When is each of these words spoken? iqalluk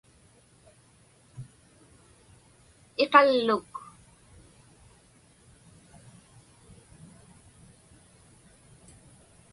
iqalluk 3.03 3.71